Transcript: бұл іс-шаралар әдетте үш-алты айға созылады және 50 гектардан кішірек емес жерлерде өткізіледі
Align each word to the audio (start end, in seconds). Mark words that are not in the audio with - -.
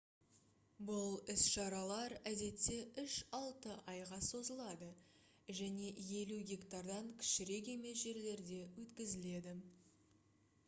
бұл 0.85 1.11
іс-шаралар 1.31 2.13
әдетте 2.29 2.77
үш-алты 3.01 3.75
айға 3.91 4.17
созылады 4.27 4.87
және 5.59 5.91
50 6.05 6.41
гектардан 6.53 7.11
кішірек 7.25 7.69
емес 7.75 7.99
жерлерде 8.07 8.57
өткізіледі 8.85 9.55